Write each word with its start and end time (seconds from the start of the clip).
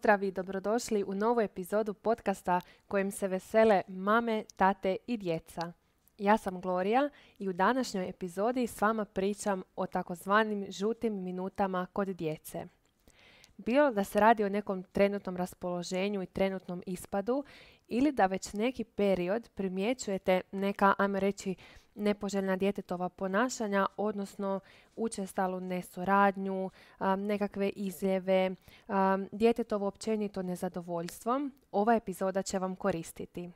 pozdrav 0.00 0.22
i 0.22 0.30
dobrodošli 0.30 1.04
u 1.04 1.14
novu 1.14 1.40
epizodu 1.40 1.94
podcasta 1.94 2.60
kojim 2.88 3.10
se 3.10 3.28
vesele 3.28 3.82
mame, 3.88 4.44
tate 4.56 4.96
i 5.06 5.16
djeca. 5.16 5.72
Ja 6.18 6.36
sam 6.36 6.60
Gloria 6.60 7.10
i 7.38 7.48
u 7.48 7.52
današnjoj 7.52 8.08
epizodi 8.08 8.66
s 8.66 8.80
vama 8.80 9.04
pričam 9.04 9.62
o 9.76 9.86
takozvanim 9.86 10.66
žutim 10.68 11.22
minutama 11.22 11.86
kod 11.92 12.08
djece. 12.08 12.66
Bilo 13.56 13.90
da 13.90 14.04
se 14.04 14.20
radi 14.20 14.44
o 14.44 14.48
nekom 14.48 14.82
trenutnom 14.82 15.36
raspoloženju 15.36 16.22
i 16.22 16.26
trenutnom 16.26 16.82
ispadu 16.86 17.44
ili 17.88 18.12
da 18.12 18.26
već 18.26 18.52
neki 18.52 18.84
period 18.84 19.50
primjećujete 19.54 20.40
neka, 20.52 20.94
ajmo 20.98 21.20
reći, 21.20 21.54
nepoželjna 22.00 22.56
djetetova 22.56 23.08
ponašanja, 23.08 23.86
odnosno 23.96 24.60
učestalu 24.96 25.60
nesuradnju, 25.60 26.70
nekakve 27.16 27.68
izljeve, 27.68 28.50
djetetovo 29.32 29.86
općenito 29.86 30.42
nezadovoljstvo, 30.42 31.40
ova 31.72 31.94
epizoda 31.94 32.42
će 32.42 32.58
vam 32.58 32.76
koristiti. 32.76 33.50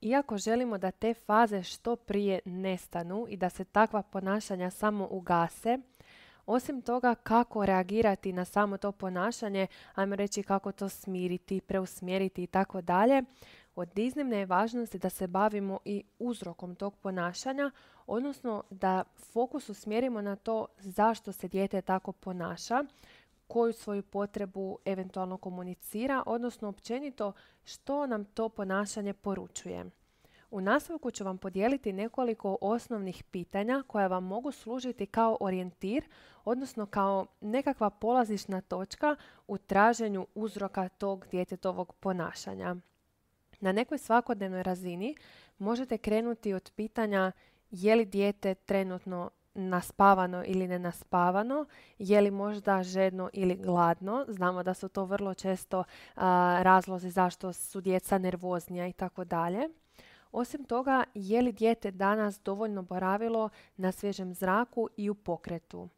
Iako 0.00 0.38
želimo 0.38 0.78
da 0.78 0.90
te 0.90 1.14
faze 1.14 1.62
što 1.62 1.96
prije 1.96 2.40
nestanu 2.44 3.26
i 3.28 3.36
da 3.36 3.50
se 3.50 3.64
takva 3.64 4.02
ponašanja 4.02 4.70
samo 4.70 5.08
ugase, 5.10 5.78
osim 6.46 6.82
toga 6.82 7.14
kako 7.14 7.66
reagirati 7.66 8.32
na 8.32 8.44
samo 8.44 8.76
to 8.76 8.92
ponašanje, 8.92 9.66
ajmo 9.94 10.16
reći 10.16 10.42
kako 10.42 10.72
to 10.72 10.88
smiriti, 10.88 11.60
preusmjeriti 11.60 12.42
i 12.42 12.46
tako 12.46 12.80
dalje, 12.80 13.22
od 13.80 13.98
iznimne 13.98 14.46
važnosti 14.46 14.98
da 14.98 15.10
se 15.10 15.26
bavimo 15.26 15.78
i 15.84 16.02
uzrokom 16.18 16.74
tog 16.74 16.96
ponašanja, 16.96 17.70
odnosno 18.06 18.62
da 18.70 19.04
fokus 19.32 19.68
usmjerimo 19.68 20.22
na 20.22 20.36
to 20.36 20.66
zašto 20.78 21.32
se 21.32 21.48
dijete 21.48 21.82
tako 21.82 22.12
ponaša, 22.12 22.84
koju 23.46 23.72
svoju 23.72 24.02
potrebu 24.02 24.78
eventualno 24.84 25.36
komunicira, 25.36 26.22
odnosno 26.26 26.68
općenito 26.68 27.32
što 27.64 28.06
nam 28.06 28.24
to 28.24 28.48
ponašanje 28.48 29.12
poručuje. 29.12 29.84
U 30.50 30.60
nastavku 30.60 31.10
ću 31.10 31.24
vam 31.24 31.38
podijeliti 31.38 31.92
nekoliko 31.92 32.56
osnovnih 32.60 33.24
pitanja 33.24 33.82
koja 33.86 34.06
vam 34.06 34.24
mogu 34.24 34.52
služiti 34.52 35.06
kao 35.06 35.36
orijentir, 35.40 36.04
odnosno 36.44 36.86
kao 36.86 37.26
nekakva 37.40 37.90
polazišna 37.90 38.60
točka 38.60 39.16
u 39.48 39.58
traženju 39.58 40.26
uzroka 40.34 40.88
tog 40.88 41.26
djetetovog 41.30 41.94
ponašanja. 41.94 42.76
Na 43.60 43.72
nekoj 43.72 43.98
svakodnevnoj 43.98 44.62
razini 44.62 45.16
možete 45.58 45.98
krenuti 45.98 46.54
od 46.54 46.72
pitanja 46.76 47.32
je 47.70 47.96
li 47.96 48.04
dijete 48.04 48.54
trenutno 48.54 49.30
naspavano 49.54 50.44
ili 50.46 50.68
ne 50.68 50.78
naspavano, 50.78 51.66
je 51.98 52.20
li 52.20 52.30
možda 52.30 52.82
žedno 52.82 53.30
ili 53.32 53.56
gladno. 53.56 54.24
Znamo 54.28 54.62
da 54.62 54.74
su 54.74 54.88
to 54.88 55.04
vrlo 55.04 55.34
često 55.34 55.84
razlozi 56.60 57.10
zašto 57.10 57.52
su 57.52 57.80
djeca 57.80 58.18
nervoznija 58.18 58.86
i 58.86 58.92
tako 58.92 59.24
dalje. 59.24 59.68
Osim 60.32 60.64
toga, 60.64 61.04
je 61.14 61.42
li 61.42 61.52
dijete 61.52 61.90
danas 61.90 62.40
dovoljno 62.40 62.82
boravilo 62.82 63.48
na 63.76 63.92
svježem 63.92 64.34
zraku 64.34 64.88
i 64.96 65.10
u 65.10 65.14
pokretu? 65.14 65.88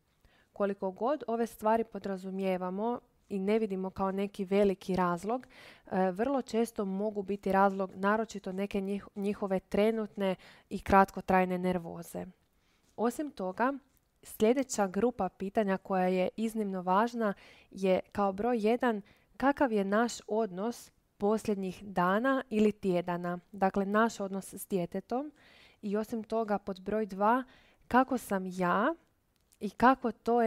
Koliko 0.52 0.90
god 0.90 1.22
ove 1.26 1.46
stvari 1.46 1.84
podrazumijevamo, 1.84 3.00
i 3.30 3.38
ne 3.38 3.58
vidimo 3.58 3.90
kao 3.90 4.12
neki 4.12 4.44
veliki 4.44 4.96
razlog, 4.96 5.46
e, 5.86 6.10
vrlo 6.10 6.42
često 6.42 6.84
mogu 6.84 7.22
biti 7.22 7.52
razlog 7.52 7.90
naročito 7.94 8.52
neke 8.52 9.00
njihove 9.14 9.60
trenutne 9.60 10.34
i 10.70 10.78
kratkotrajne 10.78 11.58
nervoze. 11.58 12.26
Osim 12.96 13.30
toga, 13.30 13.72
sljedeća 14.22 14.86
grupa 14.86 15.28
pitanja 15.28 15.76
koja 15.76 16.06
je 16.06 16.28
iznimno 16.36 16.82
važna 16.82 17.34
je 17.70 18.00
kao 18.12 18.32
broj 18.32 18.58
jedan 18.58 19.02
kakav 19.36 19.72
je 19.72 19.84
naš 19.84 20.12
odnos 20.26 20.90
posljednjih 21.18 21.84
dana 21.84 22.42
ili 22.50 22.72
tjedana, 22.72 23.38
dakle 23.52 23.86
naš 23.86 24.20
odnos 24.20 24.54
s 24.54 24.66
djetetom 24.68 25.32
i 25.82 25.96
osim 25.96 26.24
toga 26.24 26.58
pod 26.58 26.80
broj 26.80 27.06
dva 27.06 27.44
kako 27.88 28.18
sam 28.18 28.46
ja 28.46 28.94
i 29.60 29.70
kako 29.70 30.12
to 30.12 30.40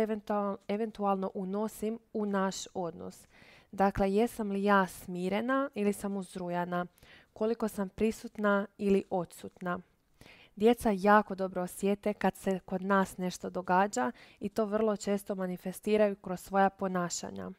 eventualno 0.67 1.31
unosim 1.33 1.99
u 2.13 2.25
naš 2.25 2.55
odnos. 2.73 3.27
Dakle, 3.71 4.13
jesam 4.13 4.51
li 4.51 4.63
ja 4.63 4.87
smirena 4.87 5.69
ili 5.75 5.93
sam 5.93 6.17
uzrujana, 6.17 6.85
koliko 7.33 7.67
sam 7.67 7.89
prisutna 7.89 8.67
ili 8.77 9.03
odsutna. 9.09 9.79
Djeca 10.55 10.89
jako 10.95 11.35
dobro 11.35 11.61
osjete 11.61 12.13
kad 12.13 12.35
se 12.35 12.59
kod 12.65 12.81
nas 12.81 13.17
nešto 13.17 13.49
događa 13.49 14.11
i 14.39 14.49
to 14.49 14.65
vrlo 14.65 14.97
često 14.97 15.35
manifestiraju 15.35 16.15
kroz 16.15 16.39
svoja 16.39 16.69
ponašanja. 16.69 17.51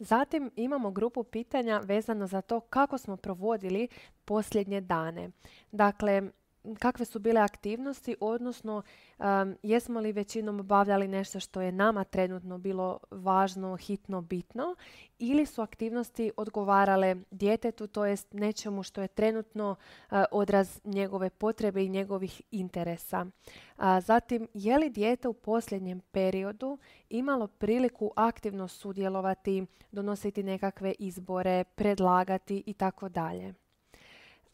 Zatim 0.00 0.50
imamo 0.56 0.90
grupu 0.90 1.24
pitanja 1.24 1.78
vezano 1.78 2.26
za 2.26 2.40
to 2.40 2.60
kako 2.60 2.98
smo 2.98 3.16
provodili 3.16 3.88
posljednje 4.24 4.80
dane. 4.80 5.30
Dakle, 5.72 6.22
kakve 6.78 7.04
su 7.04 7.18
bile 7.18 7.40
aktivnosti, 7.40 8.16
odnosno 8.20 8.82
jesmo 9.62 10.00
li 10.00 10.12
većinom 10.12 10.60
obavljali 10.60 11.08
nešto 11.08 11.40
što 11.40 11.60
je 11.60 11.72
nama 11.72 12.04
trenutno 12.04 12.58
bilo 12.58 12.98
važno, 13.10 13.76
hitno, 13.76 14.20
bitno 14.20 14.76
ili 15.18 15.46
su 15.46 15.62
aktivnosti 15.62 16.32
odgovarale 16.36 17.16
djetetu, 17.30 17.86
to 17.86 18.04
jest 18.04 18.32
nečemu 18.32 18.82
što 18.82 19.02
je 19.02 19.08
trenutno 19.08 19.76
odraz 20.30 20.80
njegove 20.84 21.30
potrebe 21.30 21.84
i 21.84 21.88
njegovih 21.88 22.42
interesa. 22.50 23.26
zatim, 24.02 24.48
je 24.54 24.78
li 24.78 24.90
dijete 24.90 25.28
u 25.28 25.32
posljednjem 25.32 26.00
periodu 26.00 26.78
imalo 27.10 27.46
priliku 27.46 28.10
aktivno 28.16 28.68
sudjelovati, 28.68 29.66
donositi 29.92 30.42
nekakve 30.42 30.94
izbore, 30.98 31.64
predlagati 31.64 32.62
i 32.66 32.74
tako 32.74 33.08
dalje. 33.08 33.54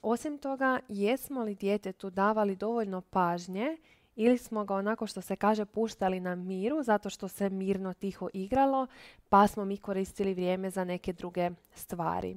Osim 0.07 0.39
toga, 0.39 0.81
jesmo 0.89 1.43
li 1.43 1.55
djetetu 1.55 2.11
davali 2.11 2.57
dovoljno 2.57 3.01
pažnje 3.01 3.77
ili 4.17 4.39
smo 4.39 4.65
ga 4.65 4.75
onako 4.75 5.07
što 5.07 5.21
se 5.21 5.37
kaže 5.37 5.65
puštali 5.65 6.21
na 6.21 6.35
miru 6.35 6.83
zato 6.83 7.11
što 7.11 7.29
se 7.29 7.51
mirno 7.51 7.93
tiho 7.93 8.29
igralo 8.33 8.87
pa 9.29 9.47
smo 9.47 9.65
mi 9.65 9.77
koristili 9.77 10.35
vrijeme 10.35 10.71
za 10.71 10.85
neke 10.85 11.13
druge 11.13 11.51
stvari. 11.75 12.37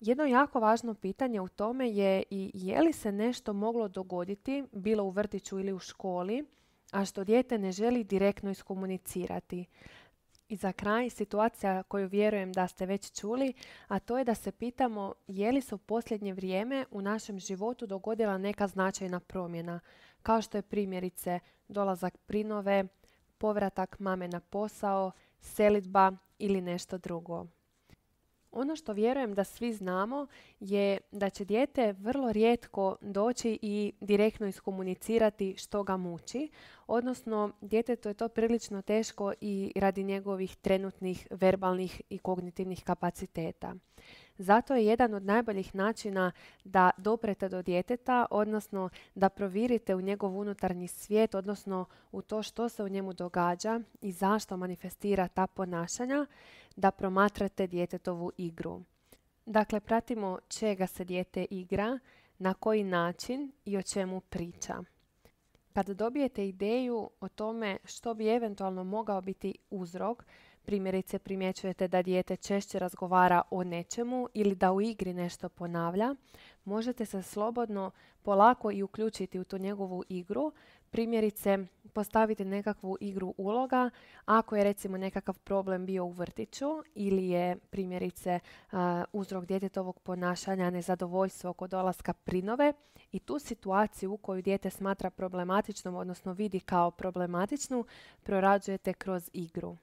Jedno 0.00 0.24
jako 0.24 0.60
važno 0.60 0.94
pitanje 0.94 1.40
u 1.40 1.48
tome 1.48 1.90
je 1.90 2.22
i 2.30 2.50
je 2.54 2.80
li 2.80 2.92
se 2.92 3.12
nešto 3.12 3.52
moglo 3.52 3.88
dogoditi, 3.88 4.64
bilo 4.72 5.04
u 5.04 5.10
vrtiću 5.10 5.60
ili 5.60 5.72
u 5.72 5.78
školi, 5.78 6.44
a 6.90 7.04
što 7.04 7.24
dijete 7.24 7.58
ne 7.58 7.72
želi 7.72 8.04
direktno 8.04 8.50
iskomunicirati. 8.50 9.66
I 10.52 10.56
za 10.56 10.72
kraj 10.72 11.10
situacija 11.10 11.82
koju 11.82 12.08
vjerujem 12.08 12.52
da 12.52 12.68
ste 12.68 12.86
već 12.86 13.20
čuli, 13.20 13.52
a 13.88 13.98
to 13.98 14.18
je 14.18 14.24
da 14.24 14.34
se 14.34 14.52
pitamo 14.52 15.14
je 15.26 15.52
li 15.52 15.60
se 15.60 15.74
u 15.74 15.78
posljednje 15.78 16.34
vrijeme 16.34 16.84
u 16.90 17.02
našem 17.02 17.38
životu 17.38 17.86
dogodila 17.86 18.38
neka 18.38 18.68
značajna 18.68 19.20
promjena, 19.20 19.80
kao 20.22 20.42
što 20.42 20.58
je 20.58 20.62
primjerice 20.62 21.40
dolazak 21.68 22.16
prinove, 22.16 22.84
povratak 23.38 23.98
mame 23.98 24.28
na 24.28 24.40
posao, 24.40 25.12
selitba 25.40 26.12
ili 26.38 26.60
nešto 26.60 26.98
drugo. 26.98 27.46
Ono 28.52 28.76
što 28.76 28.92
vjerujem 28.92 29.34
da 29.34 29.44
svi 29.44 29.72
znamo 29.72 30.26
je 30.60 30.98
da 31.12 31.30
će 31.30 31.44
dijete 31.44 31.92
vrlo 31.92 32.32
rijetko 32.32 32.96
doći 33.00 33.58
i 33.62 33.92
direktno 34.00 34.46
iskomunicirati 34.46 35.54
što 35.56 35.82
ga 35.82 35.96
muči, 35.96 36.48
odnosno 36.86 37.52
djetetu 37.60 38.08
je 38.08 38.14
to 38.14 38.28
prilično 38.28 38.82
teško 38.82 39.32
i 39.40 39.72
radi 39.76 40.04
njegovih 40.04 40.56
trenutnih 40.56 41.26
verbalnih 41.30 42.02
i 42.10 42.18
kognitivnih 42.18 42.84
kapaciteta. 42.84 43.74
Zato 44.42 44.74
je 44.74 44.86
jedan 44.86 45.14
od 45.14 45.24
najboljih 45.24 45.74
načina 45.74 46.32
da 46.64 46.90
doprete 46.96 47.48
do 47.48 47.62
djeteta, 47.62 48.26
odnosno 48.30 48.88
da 49.14 49.28
provirite 49.28 49.94
u 49.94 50.00
njegov 50.00 50.38
unutarnji 50.38 50.88
svijet, 50.88 51.34
odnosno 51.34 51.84
u 52.12 52.22
to 52.22 52.42
što 52.42 52.68
se 52.68 52.82
u 52.82 52.88
njemu 52.88 53.12
događa 53.12 53.80
i 54.00 54.12
zašto 54.12 54.56
manifestira 54.56 55.28
ta 55.28 55.46
ponašanja, 55.46 56.26
da 56.76 56.90
promatrate 56.90 57.66
djetetovu 57.66 58.32
igru. 58.36 58.80
Dakle, 59.46 59.80
pratimo 59.80 60.38
čega 60.48 60.86
se 60.86 61.04
dijete 61.04 61.46
igra, 61.50 61.98
na 62.38 62.54
koji 62.54 62.84
način 62.84 63.52
i 63.64 63.76
o 63.76 63.82
čemu 63.82 64.20
priča. 64.20 64.74
Kad 65.72 65.90
dobijete 65.90 66.48
ideju 66.48 67.10
o 67.20 67.28
tome 67.28 67.76
što 67.84 68.14
bi 68.14 68.28
eventualno 68.28 68.84
mogao 68.84 69.20
biti 69.20 69.54
uzrok, 69.70 70.24
primjerice 70.64 71.18
primjećujete 71.18 71.88
da 71.88 72.02
dijete 72.02 72.36
češće 72.36 72.78
razgovara 72.78 73.42
o 73.50 73.64
nečemu 73.64 74.28
ili 74.34 74.54
da 74.54 74.72
u 74.72 74.80
igri 74.80 75.12
nešto 75.12 75.48
ponavlja, 75.48 76.14
možete 76.64 77.06
se 77.06 77.22
slobodno 77.22 77.90
polako 78.22 78.70
i 78.70 78.82
uključiti 78.82 79.40
u 79.40 79.44
tu 79.44 79.58
njegovu 79.58 80.04
igru, 80.08 80.52
primjerice 80.90 81.58
postaviti 81.92 82.44
nekakvu 82.44 82.96
igru 83.00 83.34
uloga. 83.36 83.90
Ako 84.24 84.56
je 84.56 84.64
recimo 84.64 84.98
nekakav 84.98 85.38
problem 85.38 85.86
bio 85.86 86.04
u 86.04 86.10
vrtiću 86.10 86.66
ili 86.94 87.28
je 87.28 87.56
primjerice 87.56 88.40
uzrok 89.12 89.44
djetetovog 89.44 90.00
ponašanja 90.00 90.70
nezadovoljstvo 90.70 91.52
kod 91.52 91.70
dolaska 91.70 92.12
prinove 92.12 92.72
i 93.12 93.18
tu 93.18 93.38
situaciju 93.38 94.16
koju 94.16 94.42
dijete 94.42 94.70
smatra 94.70 95.10
problematičnom 95.10 95.94
odnosno 95.94 96.32
vidi 96.32 96.60
kao 96.60 96.90
problematičnu 96.90 97.84
prorađujete 98.22 98.92
kroz 98.92 99.30
igru. 99.32 99.76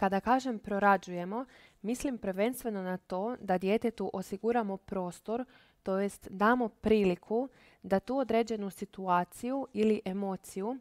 Kada 0.00 0.20
kažem 0.20 0.58
prorađujemo, 0.58 1.44
mislim 1.82 2.18
prvenstveno 2.18 2.82
na 2.82 2.96
to 2.96 3.36
da 3.40 3.58
djetetu 3.58 4.10
osiguramo 4.12 4.76
prostor, 4.76 5.44
to 5.82 5.98
jest 5.98 6.28
damo 6.30 6.68
priliku 6.68 7.48
da 7.82 8.00
tu 8.00 8.16
određenu 8.16 8.70
situaciju 8.70 9.66
ili 9.72 10.00
emociju 10.04 10.78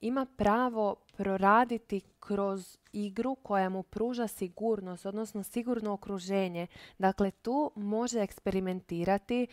ima 0.00 0.26
pravo 0.36 0.94
proraditi 1.16 2.00
kroz 2.20 2.78
igru 2.92 3.34
koja 3.34 3.68
mu 3.68 3.82
pruža 3.82 4.28
sigurnost, 4.28 5.06
odnosno 5.06 5.42
sigurno 5.42 5.92
okruženje. 5.92 6.66
Dakle, 6.98 7.30
tu 7.30 7.70
može 7.74 8.20
eksperimentirati 8.20 9.46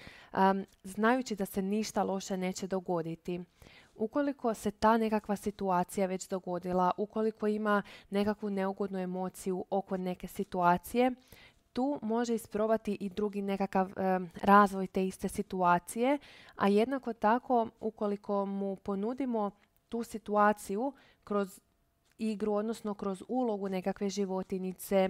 znajući 0.84 1.36
da 1.36 1.46
se 1.46 1.62
ništa 1.62 2.04
loše 2.04 2.38
neće 2.38 2.68
dogoditi. 2.68 3.44
Ukoliko 3.96 4.54
se 4.54 4.72
ta 4.72 4.98
nekakva 4.98 5.36
situacija 5.36 6.08
već 6.08 6.28
dogodila, 6.30 6.92
ukoliko 6.98 7.48
ima 7.48 7.82
nekakvu 8.10 8.50
neugodnu 8.50 9.00
emociju 9.00 9.66
oko 9.70 9.98
neke 9.98 10.28
situacije, 10.28 11.12
tu 11.74 12.00
može 12.02 12.36
isprobati 12.36 12.98
i 13.00 13.10
drugi 13.10 13.42
nekakav 13.42 13.92
razvoj 14.42 14.88
te 14.88 15.08
iste 15.08 15.30
situacije, 15.30 16.18
a 16.56 16.68
jednako 16.68 17.14
tako 17.14 17.68
ukoliko 17.80 18.46
mu 18.46 18.76
ponudimo 18.76 19.52
tu 19.90 20.04
situaciju 20.04 20.94
kroz 21.24 21.60
igru, 22.18 22.54
odnosno 22.54 22.94
kroz 22.94 23.24
ulogu 23.28 23.70
nekakve 23.70 24.10
životinice, 24.10 25.10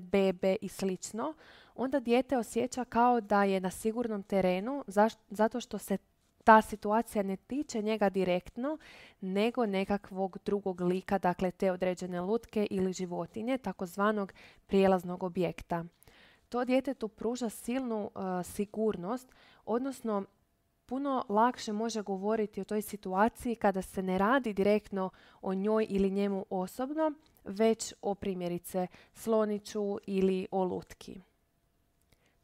bebe 0.00 0.56
i 0.60 0.68
slično, 0.68 1.34
onda 1.74 2.00
dijete 2.00 2.38
osjeća 2.38 2.84
kao 2.84 3.20
da 3.20 3.44
je 3.44 3.60
na 3.60 3.70
sigurnom 3.70 4.22
terenu 4.22 4.84
zato 5.30 5.60
što 5.60 5.78
se 5.78 5.98
ta 6.44 6.62
situacija 6.62 7.22
ne 7.22 7.36
tiče 7.36 7.82
njega 7.82 8.10
direktno, 8.10 8.78
nego 9.20 9.66
nekakvog 9.66 10.38
drugog 10.44 10.80
lika, 10.80 11.18
dakle 11.18 11.50
te 11.50 11.72
određene 11.72 12.20
lutke 12.20 12.66
ili 12.70 12.92
životinje, 12.92 13.58
takozvanog 13.58 14.32
prijelaznog 14.66 15.22
objekta. 15.22 15.84
To 16.48 16.64
djetetu 16.64 17.08
pruža 17.08 17.48
silnu 17.48 18.10
uh, 18.14 18.22
sigurnost, 18.46 19.32
odnosno 19.64 20.24
puno 20.86 21.24
lakše 21.28 21.72
može 21.72 22.02
govoriti 22.02 22.60
o 22.60 22.64
toj 22.64 22.82
situaciji 22.82 23.54
kada 23.54 23.82
se 23.82 24.02
ne 24.02 24.18
radi 24.18 24.52
direktno 24.52 25.10
o 25.42 25.54
njoj 25.54 25.86
ili 25.88 26.10
njemu 26.10 26.46
osobno, 26.50 27.12
već 27.44 27.94
o 28.02 28.14
primjerice 28.14 28.86
sloniću 29.14 29.98
ili 30.06 30.46
o 30.50 30.64
lutki. 30.64 31.20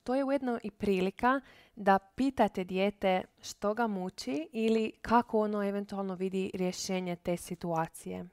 To 0.09 0.15
je 0.15 0.25
ujedno 0.25 0.59
i 0.63 0.71
prilika 0.71 1.41
da 1.77 1.99
pitate 1.99 2.65
dijete 2.65 3.23
što 3.43 3.75
ga 3.75 3.87
muči 3.87 4.49
ili 4.53 4.93
kako 5.03 5.41
ono 5.41 5.69
eventualno 5.69 6.15
vidi 6.15 6.51
rješenje 6.55 7.17
te 7.17 7.37
situacije. 7.37 8.29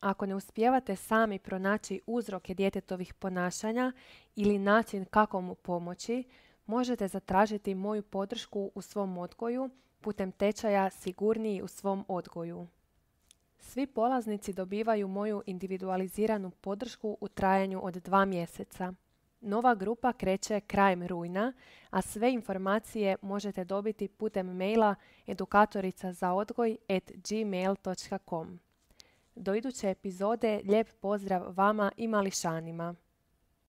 Ako 0.00 0.26
ne 0.26 0.34
uspijevate 0.34 0.96
sami 0.96 1.38
pronaći 1.38 2.00
uzroke 2.06 2.54
djetetovih 2.54 3.14
ponašanja 3.14 3.92
ili 4.36 4.58
način 4.58 5.04
kako 5.04 5.40
mu 5.40 5.54
pomoći, 5.54 6.24
možete 6.66 7.08
zatražiti 7.08 7.74
moju 7.74 8.02
podršku 8.02 8.70
u 8.74 8.82
svom 8.82 9.18
odgoju 9.18 9.70
putem 10.00 10.32
tečaja 10.32 10.90
Sigurniji 10.90 11.62
u 11.62 11.68
svom 11.68 12.04
odgoju. 12.08 12.66
Svi 13.58 13.86
polaznici 13.86 14.52
dobivaju 14.52 15.08
moju 15.08 15.42
individualiziranu 15.46 16.50
podršku 16.50 17.16
u 17.20 17.28
trajanju 17.28 17.80
od 17.84 17.94
dva 17.94 18.24
mjeseca. 18.24 18.94
Nova 19.40 19.74
grupa 19.74 20.12
kreće 20.12 20.60
krajem 20.60 21.06
rujna, 21.06 21.52
a 21.90 22.02
sve 22.02 22.32
informacije 22.32 23.16
možete 23.22 23.64
dobiti 23.64 24.08
putem 24.08 24.56
maila 24.56 24.94
edukatorica 25.26 26.12
za 26.12 26.32
odgoj 26.32 26.76
at 26.88 27.12
gmail.com. 27.28 28.60
Do 29.34 29.54
iduće 29.54 29.90
epizode 29.90 30.60
lijep 30.64 30.88
pozdrav 31.00 31.54
vama 31.56 31.92
i 31.96 32.08
mališanima. 32.08 32.94